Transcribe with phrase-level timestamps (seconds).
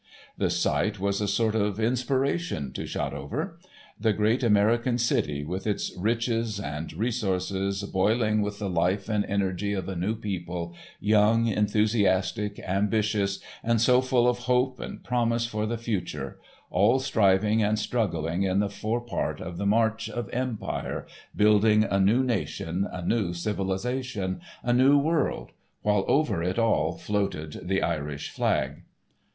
[0.35, 3.59] The sight was a sort of inspiration to Shotover.
[3.99, 9.73] The great American city, with its riches and resources, boiling with the life and energy
[9.73, 15.67] of a new people, young, enthusiastic, ambitious, and so full of hope and promise for
[15.67, 16.39] the future,
[16.71, 21.05] all striving and struggling in the fore part of the march of empire,
[21.35, 25.51] building a new nation, a new civilisation, a new world,
[25.83, 28.81] while over it all floated the Irish flag.